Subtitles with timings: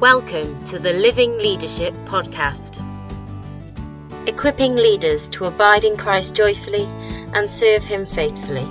[0.00, 2.78] Welcome to the Living Leadership Podcast,
[4.28, 6.84] equipping leaders to abide in Christ joyfully
[7.34, 8.62] and serve Him faithfully.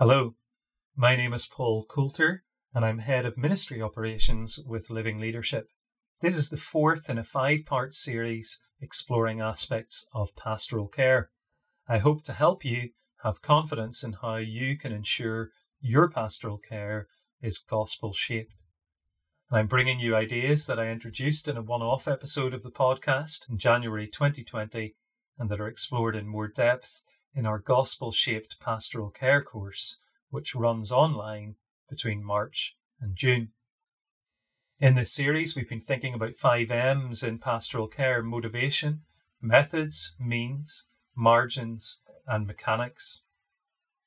[0.00, 0.34] Hello,
[0.96, 2.42] my name is Paul Coulter,
[2.74, 5.68] and I'm Head of Ministry Operations with Living Leadership.
[6.20, 11.30] This is the fourth in a five part series exploring aspects of pastoral care.
[11.88, 12.90] I hope to help you
[13.22, 15.48] have confidence in how you can ensure
[15.80, 17.08] your pastoral care
[17.40, 18.64] is gospel shaped.
[19.48, 22.70] And I'm bringing you ideas that I introduced in a one off episode of the
[22.70, 24.94] podcast in January 2020
[25.38, 27.02] and that are explored in more depth
[27.34, 29.96] in our gospel shaped pastoral care course,
[30.28, 31.54] which runs online
[31.88, 33.52] between March and June.
[34.80, 39.02] In this series, we've been thinking about five M's in pastoral care motivation,
[39.38, 43.20] methods, means, margins, and mechanics.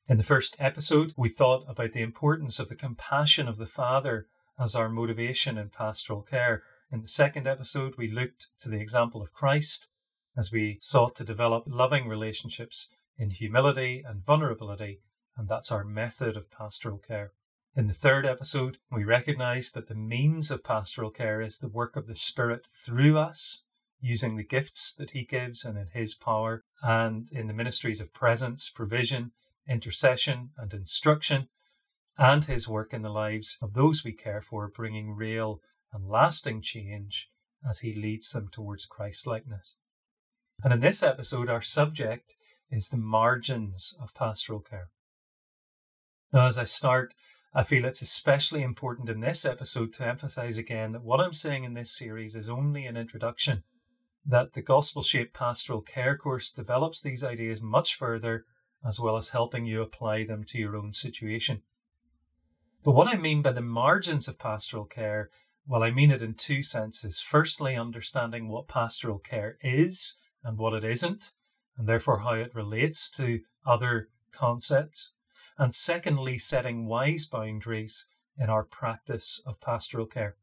[0.08, 4.26] In the first episode, we thought about the importance of the compassion of the Father
[4.58, 6.64] as our motivation in pastoral care.
[6.92, 9.86] In the second episode, we looked to the example of Christ
[10.36, 15.02] as we sought to develop loving relationships in humility and vulnerability,
[15.38, 17.32] and that's our method of pastoral care.
[17.76, 21.96] In the third episode, we recognize that the means of pastoral care is the work
[21.96, 23.64] of the Spirit through us,
[24.00, 28.14] using the gifts that He gives and in His power, and in the ministries of
[28.14, 29.32] presence, provision,
[29.68, 31.48] intercession, and instruction,
[32.16, 35.60] and His work in the lives of those we care for, bringing real
[35.92, 37.28] and lasting change
[37.68, 39.78] as He leads them towards Christ likeness.
[40.64, 42.36] And in this episode, our subject
[42.70, 44.90] is the margins of pastoral care.
[46.32, 47.16] Now, as I start,
[47.56, 51.66] I feel it's especially important in this episode to emphasize again that what I'm saying
[51.66, 53.62] in this series is only an introduction,
[54.26, 58.46] that the gospel shaped pastoral care course develops these ideas much further,
[58.84, 61.62] as well as helping you apply them to your own situation.
[62.84, 65.30] But what I mean by the margins of pastoral care,
[65.68, 67.22] well, I mean it in two senses.
[67.22, 71.30] Firstly, understanding what pastoral care is and what it isn't,
[71.78, 75.12] and therefore how it relates to other concepts
[75.58, 80.36] and secondly, setting wise boundaries in our practice of pastoral care.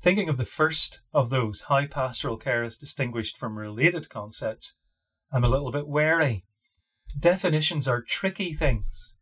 [0.00, 4.74] Thinking of the first of those, how pastoral care is distinguished from related concepts,
[5.32, 6.44] I'm a little bit wary.
[7.18, 9.14] Definitions are tricky things.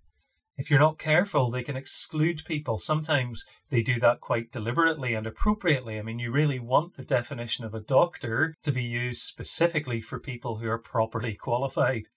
[0.59, 2.79] If you're not careful, they can exclude people.
[2.79, 5.99] Sometimes they do that quite deliberately and appropriately.
[5.99, 10.19] I mean, you really want the definition of a doctor to be used specifically for
[10.19, 12.09] people who are properly qualified.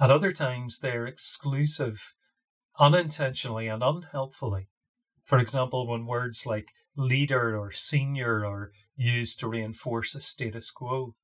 [0.00, 2.14] At other times, they're exclusive
[2.78, 4.68] unintentionally and unhelpfully.
[5.24, 11.14] For example, when words like leader or senior are used to reinforce a status quo.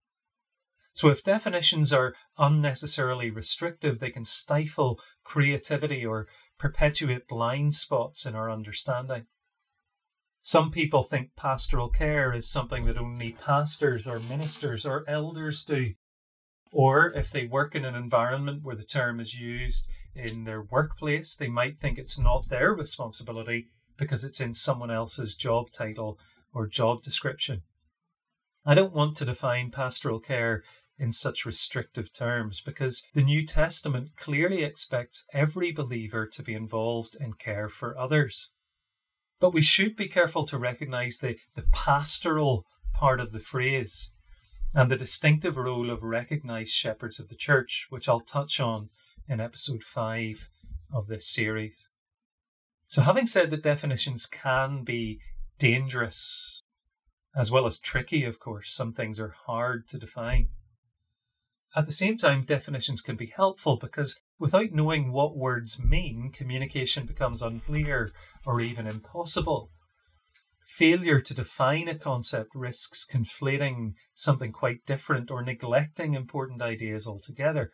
[0.94, 6.26] So, if definitions are unnecessarily restrictive, they can stifle creativity or
[6.58, 9.26] perpetuate blind spots in our understanding.
[10.40, 15.94] Some people think pastoral care is something that only pastors or ministers or elders do.
[16.72, 21.36] Or if they work in an environment where the term is used in their workplace,
[21.36, 23.68] they might think it's not their responsibility
[23.98, 26.18] because it's in someone else's job title
[26.54, 27.62] or job description.
[28.64, 30.62] I don't want to define pastoral care
[30.98, 37.16] in such restrictive terms because the New Testament clearly expects every believer to be involved
[37.20, 38.50] in care for others.
[39.40, 44.11] But we should be careful to recognize the, the pastoral part of the phrase
[44.74, 48.88] and the distinctive role of recognized shepherds of the church, which I'll touch on
[49.28, 50.48] in episode 5
[50.92, 51.86] of this series.
[52.86, 55.20] So, having said that definitions can be
[55.58, 56.62] dangerous
[57.34, 60.48] as well as tricky, of course, some things are hard to define.
[61.74, 67.06] At the same time, definitions can be helpful because without knowing what words mean, communication
[67.06, 68.10] becomes unclear
[68.44, 69.70] or even impossible
[70.64, 77.72] failure to define a concept risks conflating something quite different or neglecting important ideas altogether.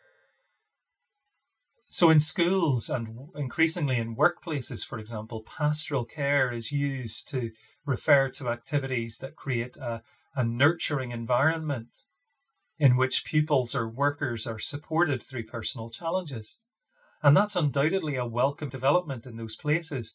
[1.91, 7.51] So, in schools and increasingly in workplaces, for example, pastoral care is used to
[7.83, 10.03] refer to activities that create a,
[10.35, 12.03] a nurturing environment
[12.77, 16.59] in which pupils or workers are supported through personal challenges.
[17.21, 20.13] And that's undoubtedly a welcome development in those places.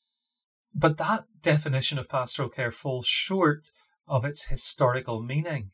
[0.75, 3.71] But that definition of pastoral care falls short
[4.09, 5.71] of its historical meaning.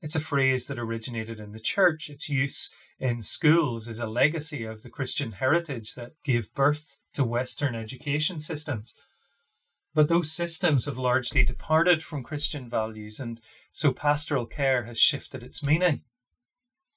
[0.00, 2.08] It's a phrase that originated in the church.
[2.08, 7.24] Its use in schools is a legacy of the Christian heritage that gave birth to
[7.24, 8.94] Western education systems.
[9.94, 13.40] But those systems have largely departed from Christian values, and
[13.72, 16.02] so pastoral care has shifted its meaning.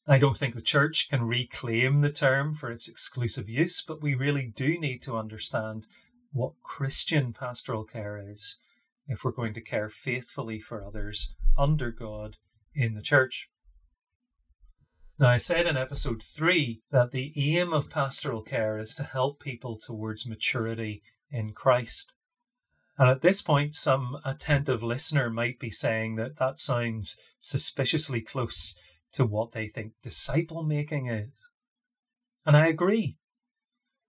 [0.08, 4.14] I don't think the church can reclaim the term for its exclusive use, but we
[4.14, 5.88] really do need to understand
[6.32, 8.58] what Christian pastoral care is
[9.08, 12.38] if we're going to care faithfully for others under God
[12.74, 13.50] in the church.
[15.20, 19.40] Now, I said in episode three that the aim of pastoral care is to help
[19.40, 22.14] people towards maturity in Christ.
[22.98, 28.76] And at this point, some attentive listener might be saying that that sounds suspiciously close
[29.14, 31.48] to what they think disciple making is.
[32.46, 33.18] And I agree.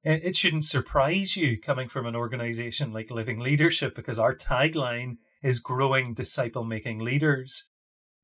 [0.04, 5.18] Eh, it shouldn't surprise you coming from an organization like Living Leadership because our tagline
[5.42, 7.70] is growing disciple making leaders.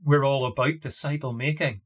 [0.02, 1.82] We're all about disciple making.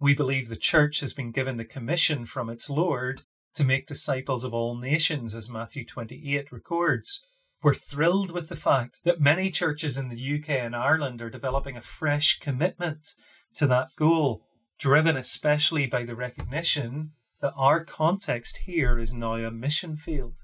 [0.00, 3.22] We believe the church has been given the commission from its Lord
[3.54, 7.22] to make disciples of all nations, as Matthew 28 records.
[7.62, 11.76] We're thrilled with the fact that many churches in the UK and Ireland are developing
[11.76, 13.14] a fresh commitment
[13.54, 14.44] to that goal,
[14.78, 20.38] driven especially by the recognition that our context here is now a mission field.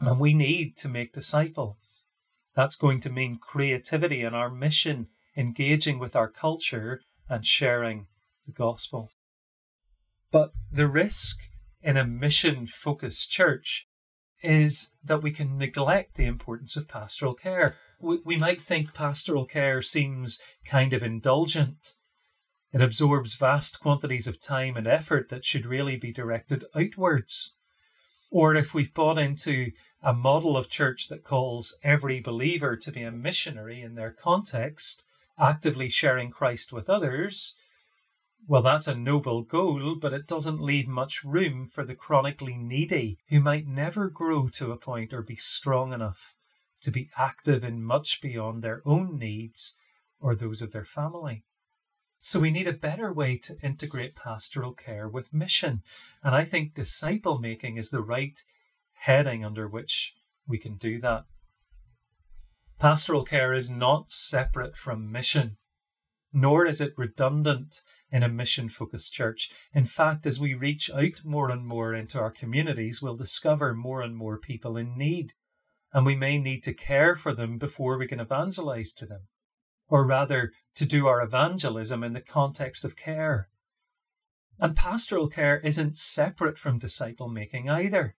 [0.00, 2.04] And we need to make disciples.
[2.54, 8.06] That's going to mean creativity in our mission, engaging with our culture and sharing
[8.46, 9.10] the gospel.
[10.30, 11.38] But the risk
[11.82, 13.86] in a mission focused church
[14.42, 17.76] is that we can neglect the importance of pastoral care.
[18.00, 21.94] We, we might think pastoral care seems kind of indulgent
[22.72, 27.54] it absorbs vast quantities of time and effort that should really be directed outwards.
[28.30, 29.72] Or if we've bought into
[30.02, 35.02] a model of church that calls every believer to be a missionary in their context,
[35.38, 37.56] actively sharing Christ with others,
[38.46, 43.18] well, that's a noble goal, but it doesn't leave much room for the chronically needy
[43.28, 46.34] who might never grow to a point or be strong enough
[46.82, 49.76] to be active in much beyond their own needs
[50.20, 51.44] or those of their family.
[52.22, 55.82] So we need a better way to integrate pastoral care with mission.
[56.22, 58.38] And I think disciple making is the right
[58.92, 60.14] heading under which
[60.46, 61.24] we can do that.
[62.78, 65.56] Pastoral care is not separate from mission,
[66.30, 67.80] nor is it redundant
[68.10, 69.50] in a mission focused church.
[69.72, 74.02] In fact, as we reach out more and more into our communities, we'll discover more
[74.02, 75.32] and more people in need.
[75.92, 79.28] And we may need to care for them before we can evangelize to them
[79.90, 83.48] or rather to do our evangelism in the context of care.
[84.58, 88.14] And pastoral care isn't separate from disciple making either.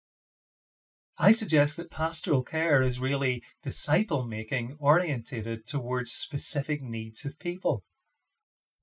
[1.18, 7.84] I suggest that pastoral care is really disciple making orientated towards specific needs of people.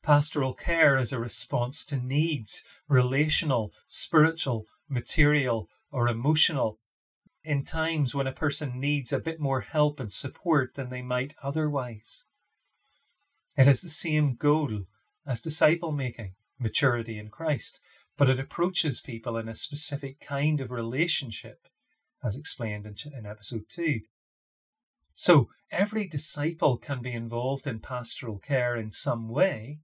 [0.03, 6.79] Pastoral care is a response to needs, relational, spiritual, material, or emotional,
[7.43, 11.33] in times when a person needs a bit more help and support than they might
[11.41, 12.26] otherwise.
[13.57, 14.83] It has the same goal
[15.25, 17.79] as disciple making, maturity in Christ,
[18.15, 21.67] but it approaches people in a specific kind of relationship,
[22.23, 24.01] as explained in, in episode 2.
[25.11, 29.79] So, every disciple can be involved in pastoral care in some way,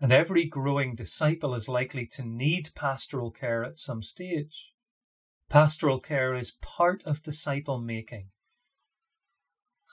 [0.00, 4.72] and every growing disciple is likely to need pastoral care at some stage.
[5.48, 8.30] Pastoral care is part of disciple making,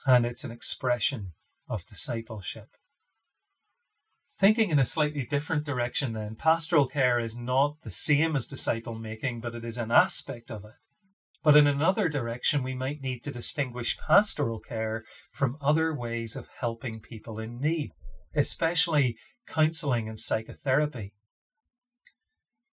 [0.04, 1.34] and it's an expression
[1.68, 2.76] of discipleship.
[4.40, 8.94] Thinking in a slightly different direction, then, pastoral care is not the same as disciple
[8.94, 10.78] making, but it is an aspect of it.
[11.42, 16.48] But in another direction, we might need to distinguish pastoral care from other ways of
[16.58, 17.92] helping people in need,
[18.34, 21.12] especially counseling and psychotherapy.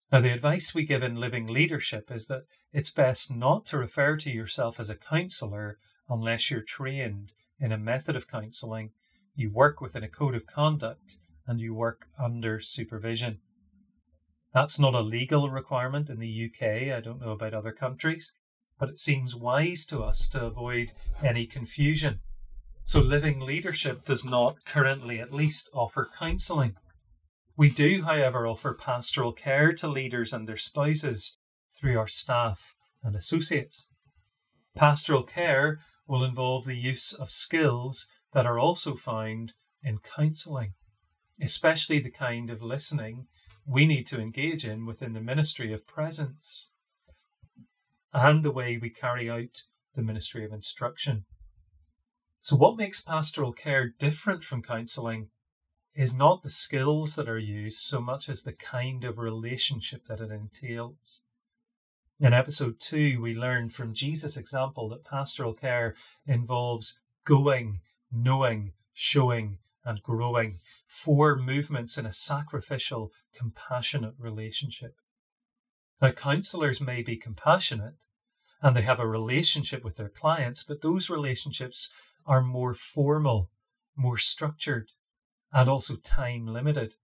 [0.09, 4.15] Now, the advice we give in living leadership is that it's best not to refer
[4.15, 8.91] to yourself as a counselor unless you're trained in a method of counseling,
[9.35, 13.39] you work within a code of conduct, and you work under supervision.
[14.53, 16.95] That's not a legal requirement in the UK.
[16.95, 18.33] I don't know about other countries,
[18.77, 20.91] but it seems wise to us to avoid
[21.23, 22.19] any confusion.
[22.83, 26.75] So, living leadership does not currently, at least, offer counselling.
[27.57, 31.37] We do, however, offer pastoral care to leaders and their spouses
[31.69, 33.87] through our staff and associates.
[34.75, 40.73] Pastoral care will involve the use of skills that are also found in counselling
[41.41, 43.27] especially the kind of listening
[43.65, 46.71] we need to engage in within the ministry of presence
[48.13, 49.63] and the way we carry out
[49.93, 51.25] the ministry of instruction.
[52.39, 55.29] So, what makes pastoral care different from counselling
[55.93, 60.21] is not the skills that are used so much as the kind of relationship that
[60.21, 61.21] it entails.
[62.19, 69.57] In episode 2, we learned from Jesus' example that pastoral care involves going, knowing, showing,
[69.87, 74.95] and growing, four movements in a sacrificial, compassionate relationship.
[76.01, 78.03] Now, counselors may be compassionate
[78.61, 81.89] and they have a relationship with their clients, but those relationships
[82.25, 83.49] are more formal,
[83.95, 84.91] more structured,
[85.53, 86.95] and also time limited.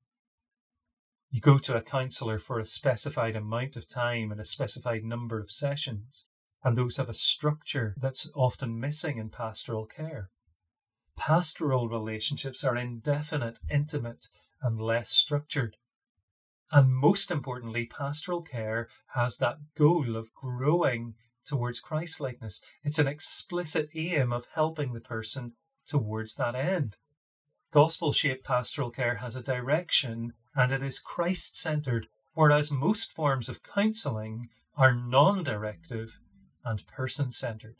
[1.31, 5.39] You go to a counselor for a specified amount of time and a specified number
[5.39, 6.27] of sessions,
[6.63, 10.29] and those have a structure that's often missing in pastoral care.
[11.17, 14.27] Pastoral relationships are indefinite, intimate,
[14.61, 15.77] and less structured.
[16.71, 21.15] And most importantly, pastoral care has that goal of growing
[21.45, 22.61] towards Christlikeness.
[22.83, 25.53] It's an explicit aim of helping the person
[25.85, 26.97] towards that end.
[27.71, 33.49] Gospel shaped pastoral care has a direction and it is Christ centered, whereas most forms
[33.49, 36.19] of counselling are non directive
[36.63, 37.77] and person centered.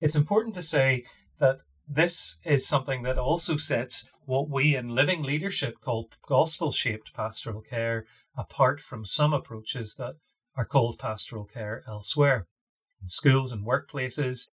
[0.00, 1.04] It's important to say
[1.42, 7.12] that this is something that also sets what we in living leadership call gospel shaped
[7.12, 8.06] pastoral care
[8.38, 10.14] apart from some approaches that
[10.56, 12.46] are called pastoral care elsewhere.
[13.00, 14.50] In schools and workplaces,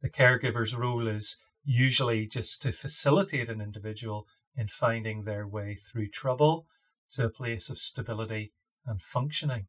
[0.00, 6.08] the caregiver's role is usually just to facilitate an individual in finding their way through
[6.08, 6.64] trouble
[7.10, 8.54] to a place of stability
[8.86, 9.66] and functioning.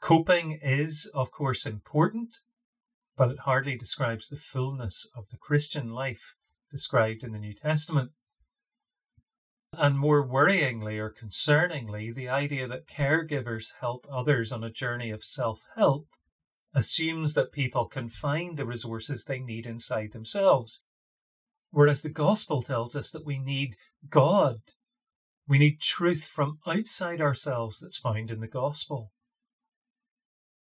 [0.00, 2.40] Coping is, of course, important,
[3.20, 6.34] but it hardly describes the fullness of the Christian life
[6.70, 8.12] described in the New Testament.
[9.76, 15.22] And more worryingly or concerningly, the idea that caregivers help others on a journey of
[15.22, 16.06] self help
[16.74, 20.80] assumes that people can find the resources they need inside themselves.
[21.72, 23.76] Whereas the gospel tells us that we need
[24.08, 24.60] God.
[25.46, 29.12] We need truth from outside ourselves that's found in the gospel.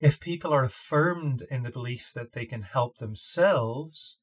[0.01, 4.19] If people are affirmed in the belief that they can help themselves,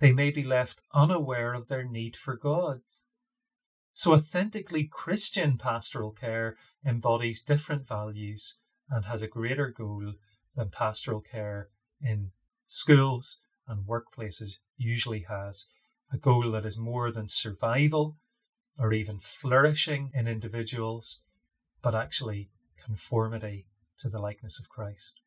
[0.00, 2.82] they may be left unaware of their need for God.
[3.94, 8.58] So, authentically Christian pastoral care embodies different values
[8.90, 10.14] and has a greater goal
[10.54, 11.68] than pastoral care
[12.00, 12.32] in
[12.64, 15.66] schools and workplaces usually has
[16.12, 18.16] a goal that is more than survival
[18.78, 21.20] or even flourishing in individuals,
[21.82, 23.66] but actually conformity
[23.98, 25.20] to the likeness of Christ.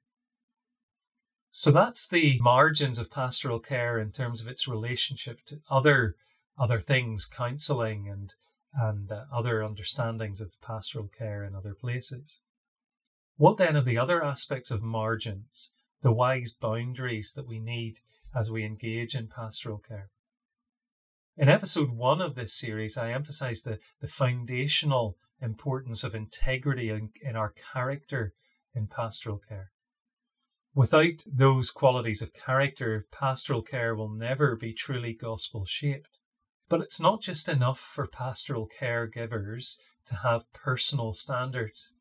[1.51, 6.16] So that's the margins of pastoral care in terms of its relationship to other
[6.58, 8.34] other things, counselling and
[8.74, 12.40] and uh, other understandings of pastoral care in other places.
[13.36, 18.00] What then of the other aspects of margins, the wise boundaries that we need
[18.34, 20.10] as we engage in pastoral care?
[21.36, 27.10] In episode one of this series, I emphasized the, the foundational importance of integrity in,
[27.22, 28.34] in our character
[28.74, 29.72] in pastoral care.
[30.74, 36.18] Without those qualities of character, pastoral care will never be truly gospel shaped.
[36.70, 39.75] But it's not just enough for pastoral caregivers
[40.06, 41.92] to have personal standards.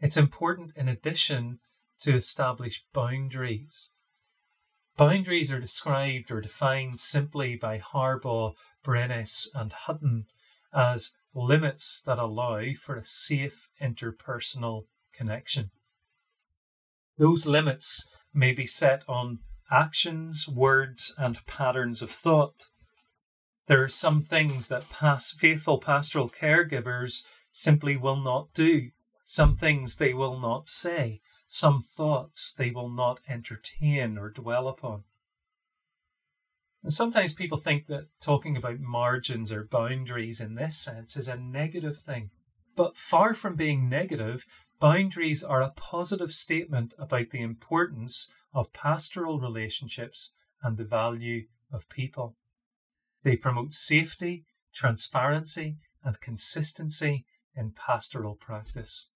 [0.00, 1.58] It's important, in addition,
[2.00, 3.92] to establish boundaries.
[4.96, 8.54] Boundaries are described or defined simply by Harbaugh,
[8.84, 10.26] Brenes, and Hutton
[10.72, 15.70] as limits that allow for a safe interpersonal connection.
[17.16, 19.38] Those limits may be set on
[19.70, 22.66] actions, words, and patterns of thought
[23.66, 28.90] there are some things that faithful pastoral caregivers simply will not do,
[29.24, 35.04] some things they will not say, some thoughts they will not entertain or dwell upon.
[36.82, 41.36] And sometimes people think that talking about margins or boundaries in this sense is a
[41.36, 42.30] negative thing.
[42.76, 44.44] But far from being negative,
[44.80, 51.88] boundaries are a positive statement about the importance of pastoral relationships and the value of
[51.88, 52.36] people.
[53.22, 57.24] They promote safety, transparency, and consistency
[57.56, 59.10] in pastoral practice.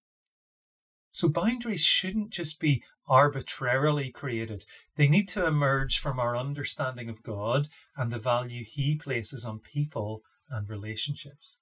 [1.10, 4.64] So boundaries shouldn't just be arbitrarily created.
[4.96, 9.58] They need to emerge from our understanding of God and the value He places on
[9.58, 11.56] people and relationships.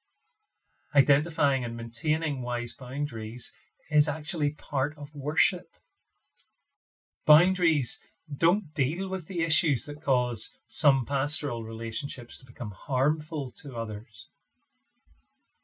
[0.94, 3.52] Identifying and maintaining wise boundaries
[3.90, 5.76] is actually part of worship.
[7.24, 8.00] Boundaries
[8.34, 14.28] don't deal with the issues that cause some pastoral relationships to become harmful to others.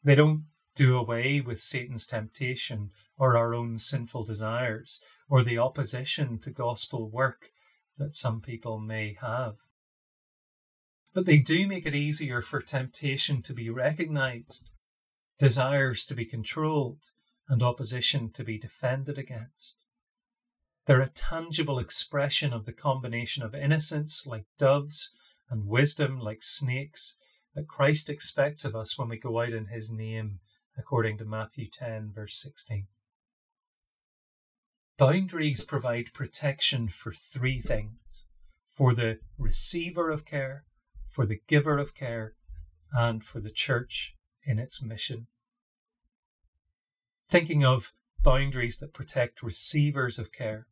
[0.04, 6.38] They don't do away with Satan's temptation or our own sinful desires or the opposition
[6.40, 7.50] to gospel work
[7.98, 9.56] that some people may have.
[11.12, 14.72] But they do make it easier for temptation to be recognized,
[15.38, 17.10] desires to be controlled,
[17.48, 19.84] and opposition to be defended against.
[20.86, 25.10] They're a tangible expression of the combination of innocence, like doves,
[25.50, 27.14] and wisdom like snakes
[27.54, 30.40] that Christ expects of us when we go out in his name,
[30.76, 32.86] according to Matthew 10, verse 16.
[34.98, 38.24] Boundaries provide protection for three things
[38.66, 40.64] for the receiver of care,
[41.06, 42.34] for the giver of care,
[42.92, 45.26] and for the church in its mission.
[47.32, 50.66] Thinking of boundaries that protect receivers of care,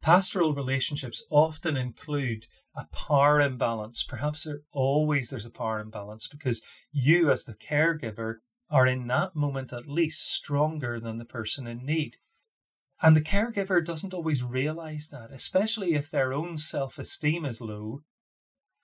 [0.00, 4.04] pastoral relationships often include a power imbalance.
[4.04, 8.36] Perhaps there always there's a power imbalance because you as the caregiver
[8.70, 12.18] are in that moment at least stronger than the person in need.
[13.02, 18.02] And the caregiver doesn't always realize that, especially if their own self esteem is low.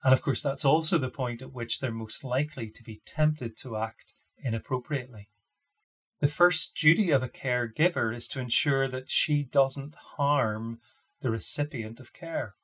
[0.03, 3.55] And of course, that's also the point at which they're most likely to be tempted
[3.59, 5.29] to act inappropriately.
[6.19, 10.79] The first duty of a caregiver is to ensure that she doesn't harm
[11.21, 12.55] the recipient of care.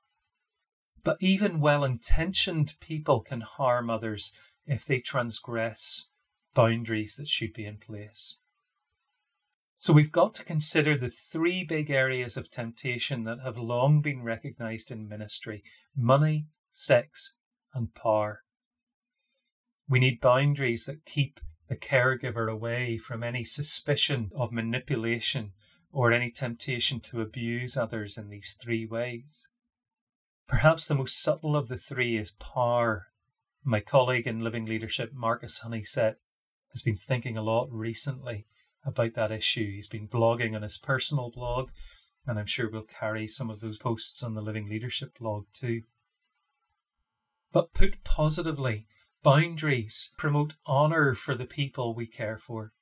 [1.03, 4.31] But even well intentioned people can harm others
[4.65, 6.07] if they transgress
[6.53, 8.37] boundaries that should be in place.
[9.77, 14.23] So we've got to consider the three big areas of temptation that have long been
[14.23, 15.61] recognized in ministry
[15.95, 17.35] money, sex,
[17.73, 18.43] and power.
[19.89, 21.41] We need boundaries that keep
[21.73, 25.51] the caregiver away from any suspicion of manipulation
[25.91, 29.47] or any temptation to abuse others in these three ways.
[30.47, 33.07] Perhaps the most subtle of the three is power.
[33.63, 36.17] My colleague in Living Leadership, Marcus Honeysett,
[36.71, 38.45] has been thinking a lot recently
[38.85, 39.71] about that issue.
[39.71, 41.71] He's been blogging on his personal blog,
[42.27, 45.81] and I'm sure we'll carry some of those posts on the Living Leadership blog too.
[47.51, 48.85] But put positively,
[49.23, 52.73] boundaries promote honour for the people we care for.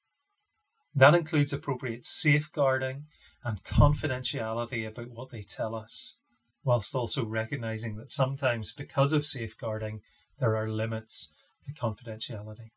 [0.94, 3.06] That includes appropriate safeguarding
[3.44, 6.18] and confidentiality about what they tell us,
[6.64, 10.02] whilst also recognising that sometimes, because of safeguarding,
[10.40, 11.32] there are limits
[11.66, 12.72] to confidentiality.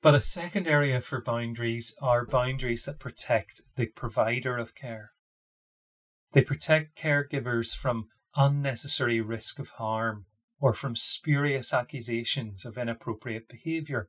[0.00, 5.10] But a second area for boundaries are boundaries that protect the provider of care.
[6.32, 10.26] They protect caregivers from unnecessary risk of harm
[10.60, 14.08] or from spurious accusations of inappropriate behaviour.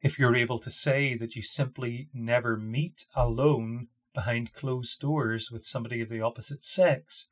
[0.00, 5.62] If you're able to say that you simply never meet alone behind closed doors with
[5.62, 7.28] somebody of the opposite sex,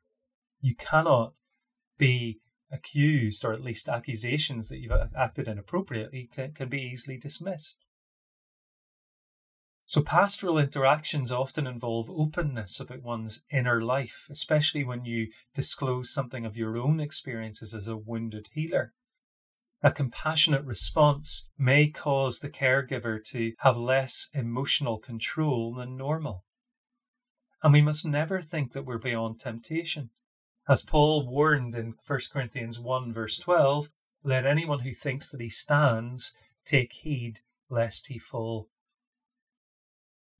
[0.61, 1.33] you cannot
[1.97, 2.39] be
[2.71, 7.85] accused, or at least accusations that you've acted inappropriately, can be easily dismissed.
[9.89, 16.45] So, pastoral interactions often involve openness about one's inner life, especially when you disclose something
[16.45, 18.93] of your own experiences as a wounded healer.
[19.81, 26.43] A compassionate response may cause the caregiver to have less emotional control than normal.
[27.63, 30.09] And we must never think that we're beyond temptation.
[30.67, 33.87] As Paul warned in 1 Corinthians 1, verse 12,
[34.21, 36.33] let anyone who thinks that he stands
[36.65, 38.67] take heed lest he fall.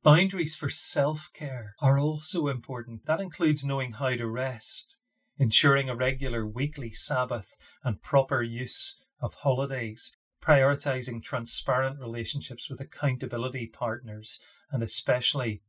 [0.07, 3.05] Boundaries for self care are also important.
[3.07, 4.95] That includes knowing how to rest,
[5.37, 13.67] ensuring a regular weekly Sabbath and proper use of holidays, prioritizing transparent relationships with accountability
[13.67, 14.39] partners,
[14.71, 15.61] and especially,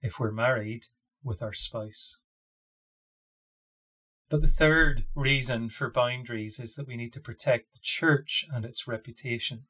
[0.00, 0.86] if we're married,
[1.22, 2.16] with our spouse.
[4.30, 8.64] But the third reason for boundaries is that we need to protect the church and
[8.64, 9.66] its reputation.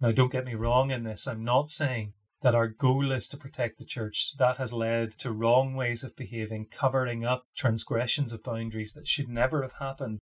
[0.00, 1.26] Now, don't get me wrong in this.
[1.26, 4.34] I'm not saying that our goal is to protect the church.
[4.38, 9.28] That has led to wrong ways of behaving, covering up transgressions of boundaries that should
[9.28, 10.18] never have happened.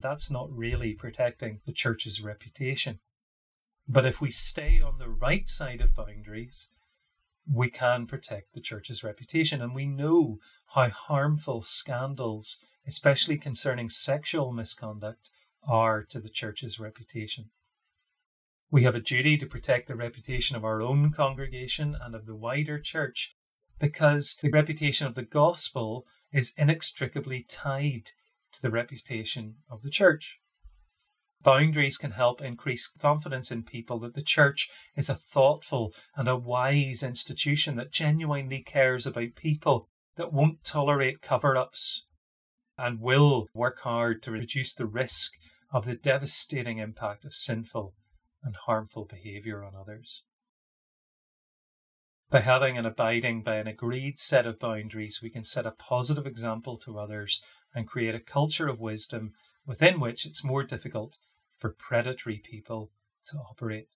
[0.00, 2.98] That's not really protecting the church's reputation.
[3.88, 6.68] But if we stay on the right side of boundaries,
[7.50, 9.60] we can protect the church's reputation.
[9.60, 10.38] And we know
[10.74, 15.30] how harmful scandals especially concerning sexual misconduct,
[15.66, 17.50] are to the church's reputation.
[18.72, 22.34] We have a duty to protect the reputation of our own congregation and of the
[22.34, 23.36] wider church
[23.78, 28.12] because the reputation of the gospel is inextricably tied
[28.52, 30.38] to the reputation of the church.
[31.42, 36.34] Boundaries can help increase confidence in people that the church is a thoughtful and a
[36.34, 42.06] wise institution that genuinely cares about people, that won't tolerate cover ups
[42.78, 45.32] and will work hard to reduce the risk
[45.70, 47.92] of the devastating impact of sinful
[48.42, 50.24] and harmful behaviour on others.
[52.30, 56.26] By having and abiding by an agreed set of boundaries, we can set a positive
[56.26, 57.42] example to others
[57.74, 59.32] and create a culture of wisdom
[59.66, 61.18] within which it's more difficult
[61.58, 62.90] for predatory people
[63.26, 63.88] to operate.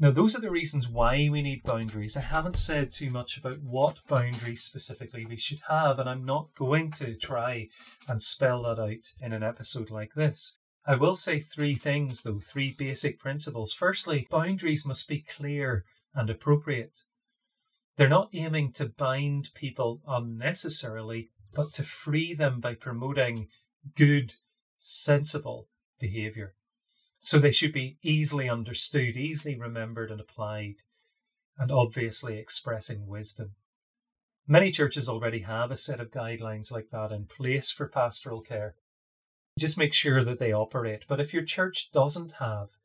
[0.00, 2.16] Now, those are the reasons why we need boundaries.
[2.16, 6.54] I haven't said too much about what boundaries specifically we should have, and I'm not
[6.54, 7.68] going to try
[8.06, 10.56] and spell that out in an episode like this.
[10.88, 13.74] I will say three things, though, three basic principles.
[13.74, 17.04] Firstly, boundaries must be clear and appropriate.
[17.98, 23.48] They're not aiming to bind people unnecessarily, but to free them by promoting
[23.94, 24.36] good,
[24.78, 25.68] sensible
[26.00, 26.54] behavior.
[27.18, 30.76] So they should be easily understood, easily remembered and applied,
[31.58, 33.56] and obviously expressing wisdom.
[34.46, 38.74] Many churches already have a set of guidelines like that in place for pastoral care.
[39.58, 41.04] Just make sure that they operate.
[41.08, 42.76] But if your church doesn't have,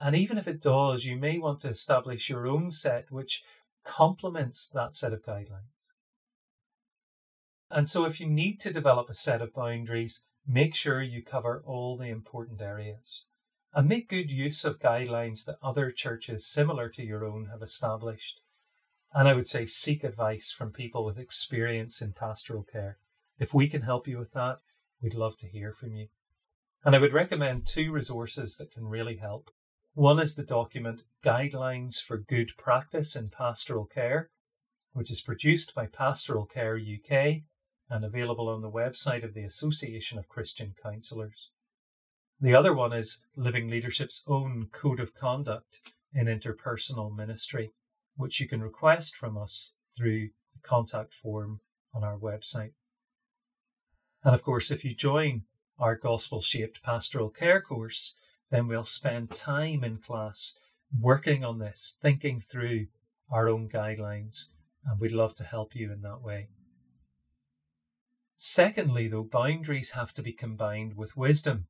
[0.00, 3.42] and even if it does, you may want to establish your own set which
[3.84, 5.92] complements that set of guidelines.
[7.70, 11.62] And so, if you need to develop a set of boundaries, make sure you cover
[11.64, 13.26] all the important areas
[13.74, 18.42] and make good use of guidelines that other churches similar to your own have established.
[19.14, 22.98] And I would say seek advice from people with experience in pastoral care.
[23.38, 24.58] If we can help you with that,
[25.00, 26.08] we'd love to hear from you.
[26.84, 29.50] And I would recommend two resources that can really help.
[29.94, 34.30] One is the document Guidelines for Good Practice in Pastoral Care,
[34.92, 37.42] which is produced by Pastoral Care UK
[37.88, 41.50] and available on the website of the Association of Christian Counselors.
[42.40, 45.78] The other one is Living Leadership's own Code of Conduct
[46.12, 47.70] in Interpersonal Ministry,
[48.16, 51.60] which you can request from us through the contact form
[51.94, 52.72] on our website.
[54.24, 55.42] And of course, if you join
[55.78, 58.14] our gospel shaped pastoral care course,
[58.50, 60.56] then we'll spend time in class
[60.98, 62.86] working on this, thinking through
[63.30, 64.48] our own guidelines,
[64.84, 66.48] and we'd love to help you in that way.
[68.36, 71.66] Secondly, though, boundaries have to be combined with wisdom.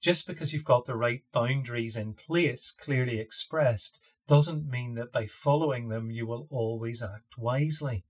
[0.00, 5.26] Just because you've got the right boundaries in place, clearly expressed, doesn't mean that by
[5.26, 8.04] following them you will always act wisely.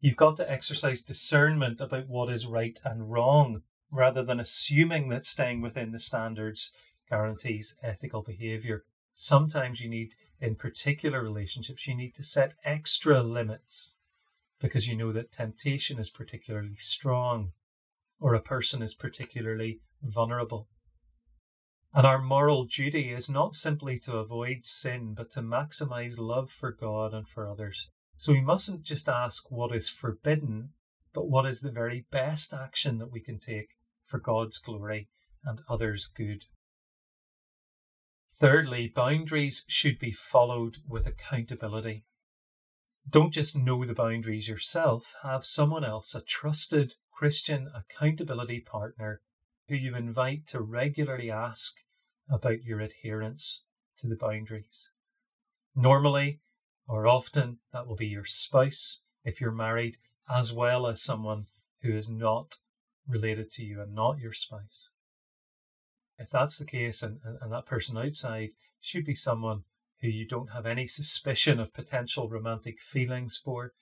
[0.00, 5.24] You've got to exercise discernment about what is right and wrong, rather than assuming that
[5.24, 6.72] staying within the standards
[7.08, 8.84] guarantees ethical behavior.
[9.12, 13.94] Sometimes you need, in particular relationships, you need to set extra limits
[14.60, 17.48] because you know that temptation is particularly strong
[18.20, 20.68] or a person is particularly vulnerable.
[21.92, 26.70] And our moral duty is not simply to avoid sin, but to maximize love for
[26.70, 27.90] God and for others.
[28.14, 30.70] So we mustn't just ask what is forbidden,
[31.12, 33.74] but what is the very best action that we can take
[34.10, 35.08] for God's glory
[35.44, 36.44] and others' good.
[38.28, 42.04] Thirdly, boundaries should be followed with accountability.
[43.08, 49.20] Don't just know the boundaries yourself, have someone else, a trusted Christian accountability partner,
[49.68, 51.76] who you invite to regularly ask
[52.28, 53.64] about your adherence
[53.98, 54.90] to the boundaries.
[55.74, 56.40] Normally,
[56.88, 59.96] or often, that will be your spouse if you're married,
[60.28, 61.46] as well as someone
[61.82, 62.56] who is not
[63.10, 64.88] related to you and not your spouse.
[66.18, 69.62] If that's the case, and, and, and that person outside should be someone
[70.00, 73.72] who you don't have any suspicion of potential romantic feelings for,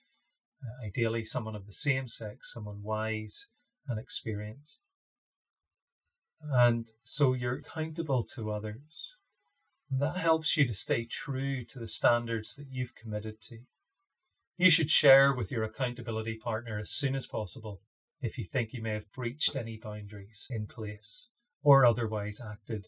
[0.63, 3.47] uh, ideally, someone of the same sex, someone wise
[3.87, 4.81] and experienced.
[6.41, 9.15] And so you're accountable to others.
[9.91, 13.59] That helps you to stay true to the standards that you've committed to.
[14.57, 17.81] You should share with your accountability partner as soon as possible
[18.21, 21.29] if you think you may have breached any boundaries in place
[21.61, 22.87] or otherwise acted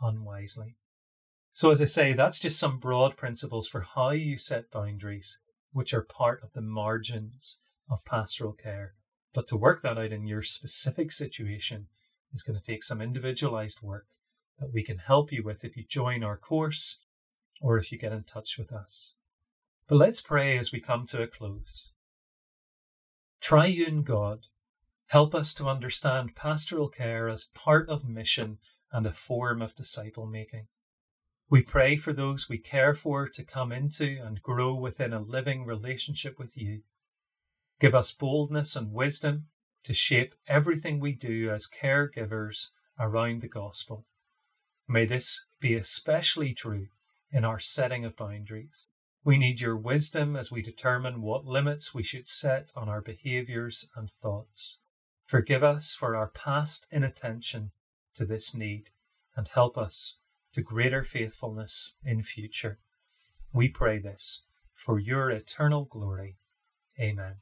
[0.00, 0.76] unwisely.
[1.52, 5.38] So, as I say, that's just some broad principles for how you set boundaries,
[5.72, 7.58] which are part of the margins
[7.90, 8.94] of pastoral care.
[9.34, 11.88] But to work that out in your specific situation
[12.32, 14.06] is going to take some individualized work
[14.58, 17.00] that we can help you with if you join our course
[17.60, 19.14] or if you get in touch with us.
[19.86, 21.92] But let's pray as we come to a close.
[23.40, 24.46] Triune God,
[25.12, 28.56] help us to understand pastoral care as part of mission
[28.90, 30.66] and a form of disciple making.
[31.50, 35.66] We pray for those we care for to come into and grow within a living
[35.66, 36.80] relationship with you.
[37.78, 39.48] Give us boldness and wisdom
[39.84, 44.06] to shape everything we do as caregivers around the gospel.
[44.88, 46.86] May this be especially true
[47.30, 48.86] in our setting of boundaries.
[49.24, 53.90] We need your wisdom as we determine what limits we should set on our behaviours
[53.94, 54.78] and thoughts.
[55.32, 57.70] Forgive us for our past inattention
[58.16, 58.90] to this need
[59.34, 60.18] and help us
[60.52, 62.80] to greater faithfulness in future.
[63.50, 64.42] We pray this
[64.74, 66.36] for your eternal glory.
[67.00, 67.36] Amen.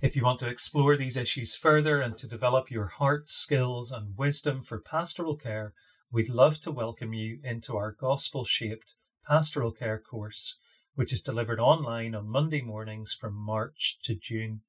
[0.00, 4.16] If you want to explore these issues further and to develop your heart, skills, and
[4.16, 5.72] wisdom for pastoral care,
[6.12, 8.94] we'd love to welcome you into our gospel shaped
[9.26, 10.54] pastoral care course,
[10.94, 14.60] which is delivered online on Monday mornings from March to June.